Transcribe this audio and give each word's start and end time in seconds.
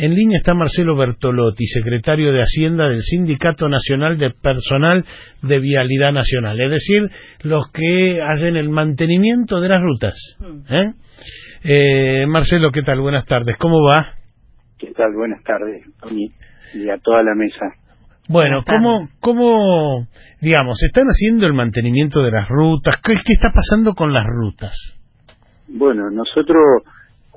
En 0.00 0.14
línea 0.14 0.38
está 0.38 0.54
Marcelo 0.54 0.96
Bertolotti, 0.96 1.66
secretario 1.66 2.32
de 2.32 2.40
Hacienda 2.40 2.88
del 2.88 3.02
Sindicato 3.02 3.68
Nacional 3.68 4.16
de 4.16 4.30
Personal 4.30 5.04
de 5.42 5.58
Vialidad 5.58 6.12
Nacional, 6.12 6.60
es 6.60 6.70
decir, 6.70 7.10
los 7.42 7.64
que 7.72 8.20
hacen 8.22 8.56
el 8.56 8.68
mantenimiento 8.68 9.60
de 9.60 9.68
las 9.68 9.82
rutas. 9.82 10.14
¿eh? 10.70 10.92
Eh, 11.64 12.26
Marcelo, 12.28 12.70
¿qué 12.70 12.82
tal? 12.82 13.00
Buenas 13.00 13.26
tardes. 13.26 13.56
¿Cómo 13.58 13.82
va? 13.82 14.14
¿Qué 14.78 14.92
tal? 14.92 15.12
Buenas 15.16 15.42
tardes, 15.42 15.84
y 16.74 16.88
a 16.90 16.98
toda 16.98 17.24
la 17.24 17.34
mesa. 17.34 17.66
Bueno, 18.28 18.62
¿cómo, 18.64 19.08
¿cómo, 19.18 20.06
digamos, 20.40 20.80
están 20.84 21.06
haciendo 21.08 21.44
el 21.44 21.54
mantenimiento 21.54 22.22
de 22.22 22.30
las 22.30 22.48
rutas? 22.48 23.00
¿Qué, 23.02 23.14
qué 23.26 23.32
está 23.32 23.50
pasando 23.52 23.94
con 23.94 24.12
las 24.12 24.26
rutas? 24.28 24.96
Bueno, 25.66 26.08
nosotros 26.08 26.84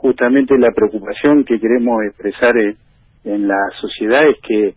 justamente 0.02 0.58
la 0.58 0.72
preocupación 0.76 1.44
que 1.44 1.60
queremos 1.60 2.04
expresar 2.08 2.58
en, 2.58 2.76
en 3.24 3.48
la 3.48 3.60
sociedad 3.80 4.28
es 4.28 4.38
que 4.42 4.74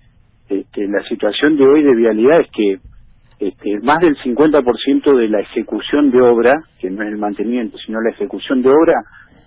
este, 0.51 0.87
la 0.87 1.02
situación 1.09 1.56
de 1.56 1.65
hoy 1.65 1.82
de 1.82 1.95
vialidad 1.95 2.41
es 2.41 2.51
que 2.52 2.78
este, 3.41 3.80
más 3.82 4.01
del 4.01 4.16
50% 4.18 5.16
de 5.16 5.29
la 5.29 5.41
ejecución 5.41 6.10
de 6.10 6.20
obra, 6.20 6.52
que 6.79 6.91
no 6.91 7.02
es 7.02 7.09
el 7.09 7.18
mantenimiento, 7.18 7.77
sino 7.79 8.01
la 8.01 8.10
ejecución 8.10 8.62
de 8.62 8.68
obra, 8.68 8.95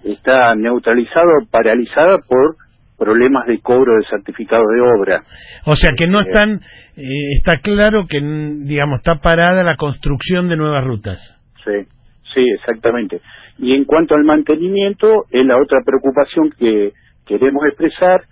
está 0.03 0.55
neutralizado, 0.55 1.29
paralizada 1.49 2.17
por 2.27 2.55
problemas 2.97 3.45
de 3.45 3.59
cobro 3.59 3.93
de 3.97 4.05
certificado 4.09 4.63
de 4.73 4.81
obra. 4.81 5.21
O 5.65 5.75
sea 5.75 5.91
que 5.95 6.09
no 6.09 6.19
Eh, 6.19 6.23
están, 6.27 6.59
eh, 6.97 7.37
está 7.37 7.59
claro 7.59 8.05
que, 8.09 8.19
digamos, 8.19 8.97
está 8.97 9.19
parada 9.21 9.63
la 9.63 9.77
construcción 9.77 10.49
de 10.49 10.57
nuevas 10.57 10.85
rutas. 10.85 11.19
Sí, 11.63 11.85
sí, 12.33 12.45
exactamente. 12.59 13.21
Y 13.59 13.75
en 13.75 13.85
cuanto 13.85 14.15
al 14.15 14.23
mantenimiento, 14.25 15.25
es 15.31 15.45
la 15.45 15.57
otra 15.61 15.81
preocupación 15.85 16.51
que 16.57 16.93
queremos 17.25 17.65
expresar, 17.67 18.23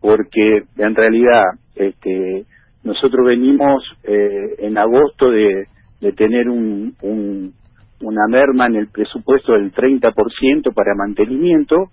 porque 0.00 0.64
en 0.78 0.94
realidad 0.94 1.44
este, 1.76 2.46
nosotros 2.84 3.26
venimos 3.26 3.84
eh, 4.04 4.56
en 4.60 4.78
agosto 4.78 5.30
de, 5.30 5.66
de 6.00 6.12
tener 6.12 6.48
un, 6.48 6.94
un- 7.02 7.54
una 8.00 8.26
merma 8.28 8.66
en 8.66 8.76
el 8.76 8.90
presupuesto 8.90 9.54
del 9.54 9.72
30% 9.72 10.72
para 10.74 10.94
mantenimiento, 10.96 11.88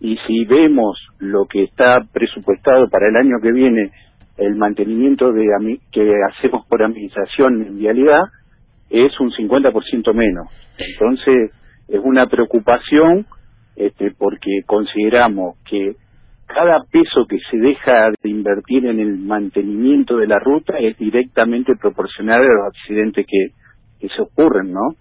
y 0.00 0.16
si 0.26 0.44
vemos 0.46 0.98
lo 1.18 1.46
que 1.46 1.64
está 1.64 2.00
presupuestado 2.12 2.88
para 2.90 3.08
el 3.08 3.16
año 3.16 3.36
que 3.42 3.52
viene, 3.52 3.92
el 4.36 4.56
mantenimiento 4.56 5.32
de 5.32 5.46
que 5.92 6.12
hacemos 6.30 6.66
por 6.68 6.82
administración 6.82 7.62
en 7.62 7.78
vialidad, 7.78 8.22
es 8.90 9.18
un 9.20 9.32
50% 9.32 10.14
menos. 10.14 10.48
Entonces, 10.78 11.52
es 11.88 12.00
una 12.02 12.26
preocupación 12.26 13.26
este, 13.76 14.12
porque 14.16 14.62
consideramos 14.66 15.56
que 15.68 15.96
cada 16.46 16.84
peso 16.90 17.26
que 17.28 17.38
se 17.50 17.58
deja 17.58 18.10
de 18.22 18.30
invertir 18.30 18.86
en 18.86 19.00
el 19.00 19.18
mantenimiento 19.18 20.16
de 20.16 20.28
la 20.28 20.38
ruta 20.38 20.78
es 20.78 20.96
directamente 20.96 21.74
proporcional 21.80 22.40
a 22.40 22.44
los 22.44 22.74
accidentes 22.74 23.26
que, 23.26 23.48
que 24.00 24.08
se 24.08 24.22
ocurren, 24.22 24.72
¿no? 24.72 24.94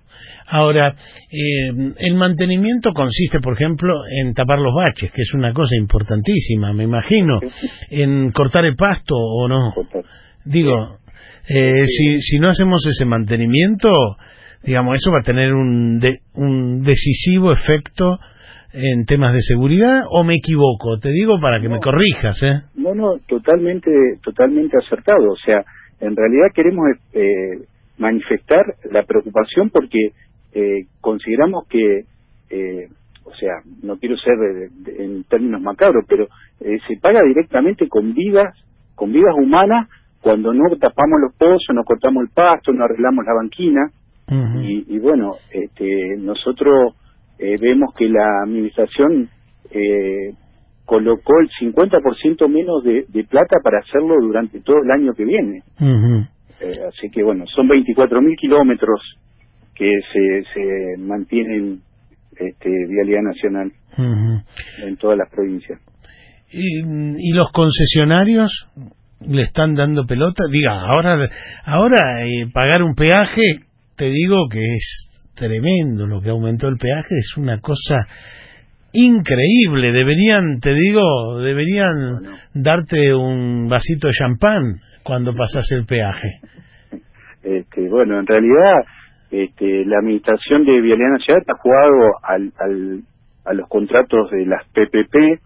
Ahora, 0.48 0.90
eh, 0.90 1.94
el 1.98 2.16
mantenimiento 2.16 2.92
consiste, 2.94 3.40
por 3.40 3.54
ejemplo, 3.54 3.94
en 4.22 4.34
tapar 4.34 4.60
los 4.60 4.74
baches, 4.76 5.12
que 5.12 5.22
es 5.22 5.34
una 5.34 5.54
cosa 5.54 5.76
importantísima, 5.80 6.74
me 6.74 6.84
imagino, 6.84 7.40
en 7.90 8.32
cortar 8.32 8.66
el 8.66 8.76
pasto 8.76 9.16
o 9.16 9.48
no. 9.48 9.74
Digo, 10.46 10.98
eh, 11.48 11.84
si, 11.86 12.22
si 12.22 12.40
no 12.40 12.50
hacemos 12.50 12.86
ese 12.88 13.06
mantenimiento, 13.06 13.90
digamos, 14.66 14.96
eso 14.96 15.12
va 15.12 15.20
a 15.20 15.24
tener 15.24 15.54
un, 15.54 16.00
de- 16.00 16.20
un 16.34 16.82
decisivo 16.84 17.52
efecto 17.52 18.20
en 18.74 19.06
temas 19.06 19.34
de 19.34 19.42
seguridad 19.42 20.02
o 20.10 20.24
me 20.24 20.36
equivoco, 20.36 21.00
te 21.00 21.10
digo 21.10 21.40
para 21.40 21.62
que 21.62 21.70
me 21.70 21.80
corrijas, 21.80 22.42
¿eh? 22.44 22.54
No, 22.76 22.94
no, 22.94 23.18
totalmente, 23.28 23.90
totalmente 24.24 24.78
acertado. 24.78 25.32
O 25.32 25.38
sea, 25.38 25.64
en 26.02 26.16
realidad 26.16 26.48
queremos 26.54 26.86
eh, 27.14 27.66
manifestar 27.98 28.66
la 28.92 29.04
preocupación 29.04 29.70
porque 29.70 30.10
eh, 30.54 30.86
consideramos 31.00 31.68
que, 31.70 32.02
eh, 32.50 32.88
o 33.24 33.34
sea, 33.36 33.54
no 33.82 33.98
quiero 33.98 34.18
ser 34.18 34.36
de- 34.38 34.70
de- 34.92 35.04
en 35.06 35.24
términos 35.26 35.62
macabros, 35.62 36.04
pero 36.08 36.26
eh, 36.60 36.78
se 36.88 36.98
paga 37.02 37.22
directamente 37.24 37.88
con 37.88 38.14
vidas, 38.14 38.54
con 38.96 39.12
vidas 39.14 39.36
humanas 39.38 39.88
cuando 40.22 40.54
no 40.54 40.64
tapamos 40.80 41.20
los 41.22 41.34
pozos, 41.38 41.74
no 41.74 41.84
cortamos 41.84 42.24
el 42.24 42.30
pasto, 42.34 42.74
no 42.74 42.84
arreglamos 42.84 43.24
la 43.26 43.34
banquina. 43.36 43.82
Y, 44.28 44.96
y 44.96 45.00
bueno, 45.00 45.34
este, 45.52 46.18
nosotros 46.18 46.96
eh, 47.38 47.56
vemos 47.62 47.94
que 47.96 48.08
la 48.10 48.44
administración 48.44 49.30
eh, 49.70 50.34
colocó 50.86 51.34
el 51.40 51.50
50% 51.74 52.48
menos 52.48 52.84
de, 52.84 53.06
de 53.08 53.24
plata 53.26 53.58
para 53.64 53.80
hacerlo 53.80 54.16
durante 54.22 54.62
todo 54.62 54.78
el 54.84 54.92
año 54.92 55.14
que 55.14 55.26
viene. 55.26 55.64
Eh, 56.62 56.74
así 56.88 57.10
que 57.12 57.24
bueno, 57.24 57.46
son 57.48 57.68
24.000 57.68 58.38
kilómetros 58.38 59.02
que 59.76 59.92
se, 60.14 60.44
se 60.54 61.02
mantienen 61.02 61.82
este, 62.38 62.70
vialidad 62.88 63.24
nacional 63.24 63.72
en 64.84 64.98
todas 64.98 65.18
las 65.18 65.30
provincias. 65.30 65.80
¿Y, 66.52 66.80
y 66.80 67.34
los 67.34 67.52
concesionarios 67.52 68.68
le 69.28 69.42
están 69.42 69.74
dando 69.74 70.06
pelota? 70.06 70.44
Diga, 70.50 70.82
ahora, 70.82 71.30
ahora 71.66 72.26
eh, 72.26 72.48
pagar 72.54 72.84
un 72.84 72.96
peaje, 72.96 73.65
te 73.98 74.10
digo 74.10 74.48
que 74.52 74.60
es 74.60 75.32
tremendo 75.36 76.06
lo 76.08 76.22
que 76.22 76.30
aumentó 76.30 76.68
el 76.68 76.78
peaje, 76.78 77.16
es 77.18 77.38
una 77.38 77.60
cosa 77.60 78.06
increíble. 78.94 79.92
Deberían, 79.92 80.60
te 80.62 80.74
digo, 80.74 81.40
deberían 81.40 81.94
darte 82.54 83.14
un 83.14 83.68
vasito 83.68 84.08
de 84.08 84.14
champán 84.14 84.80
cuando 85.04 85.34
pasas 85.34 85.70
el 85.72 85.86
peaje. 85.86 86.40
Este, 87.44 87.90
bueno, 87.90 88.20
en 88.20 88.26
realidad 88.26 88.84
este, 89.32 89.86
la 89.86 90.00
administración 90.00 90.66
de 90.66 90.82
Vialidad 90.82 91.12
Nacional 91.20 91.44
ha 91.48 91.58
jugado 91.62 92.12
al, 92.24 92.54
al- 92.60 93.02
a 93.46 93.54
los 93.54 93.68
contratos 93.70 94.32
de 94.32 94.46
las 94.46 94.66
PPP. 94.70 95.40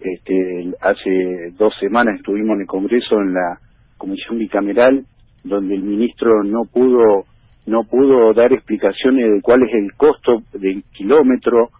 Este, 0.00 0.70
hace 0.80 1.52
dos 1.56 1.72
semanas 1.80 2.16
estuvimos 2.16 2.56
en 2.56 2.60
el 2.62 2.66
Congreso 2.66 3.20
en 3.20 3.32
la 3.34 3.58
Comisión 3.96 4.38
Bicameral, 4.38 5.04
donde 5.44 5.74
el 5.74 5.82
ministro 5.82 6.42
no 6.44 6.62
pudo 6.72 7.24
no 7.68 7.84
pudo 7.84 8.32
dar 8.34 8.52
explicaciones 8.52 9.30
de 9.32 9.40
cuál 9.42 9.62
es 9.62 9.72
el 9.74 9.92
costo 9.96 10.42
del 10.52 10.82
kilómetro 10.92 11.70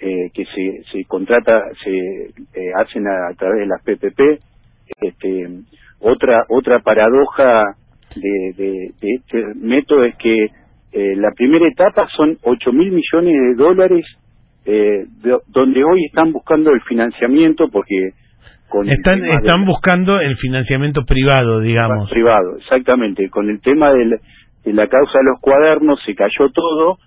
eh, 0.00 0.30
que 0.34 0.44
se, 0.44 0.82
se 0.92 1.04
contrata, 1.06 1.62
se 1.82 1.90
eh, 1.90 2.72
hacen 2.76 3.06
a, 3.06 3.28
a 3.30 3.34
través 3.34 3.60
de 3.60 3.66
las 3.66 3.82
PPP. 3.82 4.20
Este, 5.00 5.48
otra 6.00 6.44
otra 6.48 6.80
paradoja 6.80 7.62
de, 8.14 8.52
de- 8.56 8.90
de 9.00 9.08
este 9.16 9.44
método 9.56 10.04
es 10.04 10.14
que 10.16 10.44
eh, 10.92 11.16
la 11.16 11.30
primera 11.32 11.66
etapa 11.68 12.06
son 12.16 12.38
8 12.42 12.72
mil 12.72 12.92
millones 12.92 13.34
de 13.34 13.54
dólares, 13.56 14.04
eh, 14.66 15.04
de- 15.22 15.38
donde 15.48 15.82
hoy 15.84 16.04
están 16.06 16.32
buscando 16.32 16.70
el 16.70 16.80
financiamiento 16.82 17.68
porque 17.70 18.10
Están, 18.90 19.18
están 19.24 19.64
buscando 19.66 20.18
el 20.20 20.36
financiamiento 20.36 21.04
privado, 21.04 21.60
digamos. 21.60 22.10
privado, 22.10 22.56
exactamente. 22.58 23.28
Con 23.30 23.48
el 23.48 23.60
tema 23.60 23.92
del- 23.92 24.18
de 24.64 24.72
la 24.72 24.86
causa 24.88 25.18
de 25.18 25.24
los 25.24 25.40
cuadernos 25.40 26.00
se 26.04 26.14
cayó 26.14 26.50
todo 26.52 26.98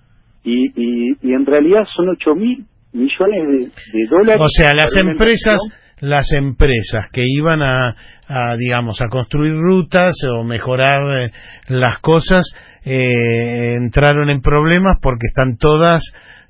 y, 0.44 0.68
y, 0.76 1.12
y 1.22 1.34
en 1.34 1.46
realidad 1.46 1.84
son 1.96 2.10
8 2.10 2.36
mil 2.36 2.66
millones 2.94 3.48
de, 3.48 4.00
de 4.00 4.08
dólares. 4.10 4.42
O 4.42 4.50
sea, 4.50 4.74
las 4.74 4.96
empresas, 4.96 5.58
las 6.02 6.32
empresas 6.34 7.06
que 7.12 7.24
iban 7.26 7.62
a, 7.62 7.90
a, 8.28 8.56
digamos, 8.58 9.02
a 9.02 9.08
construir 9.10 9.54
rutas 9.56 10.14
o 10.32 10.44
mejorar 10.44 11.26
eh, 11.26 11.30
las 11.70 12.00
cosas, 12.00 12.44
eh, 12.86 13.74
entraron 13.76 14.30
en 14.30 14.42
problemas 14.42 14.98
porque 15.02 15.28
están 15.28 15.58
todas 15.58 16.02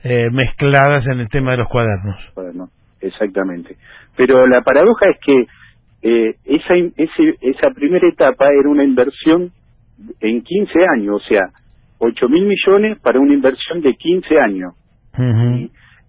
eh, 0.04 0.30
mezcladas 0.32 1.08
en 1.08 1.20
el 1.20 1.30
tema 1.30 1.52
de 1.52 1.58
los 1.58 1.68
cuadernos. 1.68 2.20
Bueno, 2.36 2.70
exactamente. 3.02 3.76
Pero 4.16 4.46
la 4.48 4.62
paradoja 4.62 5.06
es 5.10 5.18
que 5.26 5.46
eh, 6.04 6.36
esa, 6.46 6.76
ese- 6.76 7.38
esa 7.42 7.72
primera 7.72 8.08
etapa 8.08 8.46
era 8.48 8.70
una 8.70 8.84
inversión 8.84 9.52
en 10.20 10.42
15 10.42 10.72
años, 10.96 11.22
o 11.24 11.28
sea, 11.28 11.50
8 12.00 12.30
mil 12.30 12.46
millones 12.46 13.00
para 13.00 13.20
una 13.20 13.34
inversión 13.34 13.82
de 13.82 13.94
15 13.96 14.40
años. 14.40 14.74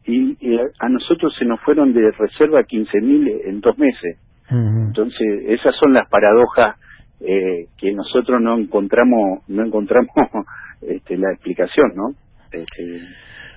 Y, 0.04 0.36
y 0.40 0.58
a 0.78 0.88
nosotros 0.88 1.34
se 1.38 1.44
nos 1.44 1.60
fueron 1.60 1.92
de 1.92 2.10
reserva 2.12 2.62
15 2.62 3.00
mil 3.00 3.28
en 3.44 3.60
dos 3.60 3.76
meses. 3.78 4.18
Entonces, 4.50 5.44
esas 5.46 5.74
son 5.76 5.92
las 5.92 6.08
paradojas 6.08 6.76
eh, 7.20 7.66
que 7.76 7.92
nosotros 7.92 8.40
no 8.40 8.56
encontramos 8.56 9.40
no 9.48 9.66
encontramos 9.66 10.08
este, 10.82 11.16
la 11.18 11.32
explicación, 11.32 11.92
¿no? 11.94 12.10
Este, 12.52 13.00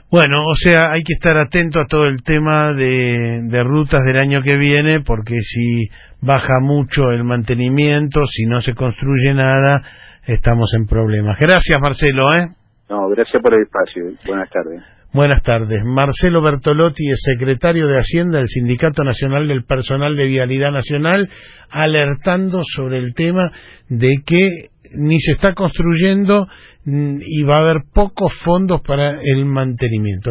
Bueno, 0.10 0.46
o 0.46 0.56
sea, 0.56 0.92
hay 0.92 1.02
que 1.04 1.14
estar 1.14 1.38
atento 1.38 1.80
a 1.80 1.86
todo 1.86 2.08
el 2.08 2.24
tema 2.24 2.74
de, 2.74 3.44
de 3.48 3.64
rutas 3.64 4.04
del 4.04 4.18
año 4.18 4.42
que 4.42 4.58
viene, 4.58 5.02
porque 5.02 5.36
si 5.42 5.90
baja 6.22 6.60
mucho 6.60 7.12
el 7.12 7.24
mantenimiento, 7.24 8.22
si 8.26 8.46
no 8.46 8.62
se 8.62 8.74
construye 8.74 9.34
nada, 9.34 9.84
estamos 10.26 10.72
en 10.78 10.86
problemas. 10.86 11.38
Gracias, 11.40 11.78
Marcelo, 11.82 12.24
¿eh? 12.38 12.48
no, 12.90 13.08
gracias 13.10 13.42
por 13.42 13.54
el 13.54 13.64
espacio. 13.64 14.04
Buenas 14.26 14.50
tardes. 14.50 14.82
Buenas 15.14 15.44
tardes. 15.44 15.82
Marcelo 15.84 16.42
Bertolotti 16.42 17.10
es 17.10 17.20
secretario 17.22 17.86
de 17.86 17.98
Hacienda 17.98 18.38
del 18.38 18.48
Sindicato 18.48 19.04
Nacional 19.04 19.48
del 19.48 19.66
Personal 19.66 20.16
de 20.16 20.26
Vialidad 20.26 20.72
Nacional, 20.72 21.28
alertando 21.70 22.60
sobre 22.64 22.98
el 23.00 23.14
tema 23.14 23.52
de 23.90 24.22
que 24.26 24.70
ni 24.94 25.20
se 25.20 25.34
está 25.34 25.54
construyendo 25.54 26.48
y 26.86 27.44
va 27.44 27.56
a 27.56 27.62
haber 27.62 27.84
pocos 27.94 28.34
fondos 28.44 28.82
para 28.82 29.22
el 29.22 29.46
mantenimiento. 29.46 30.30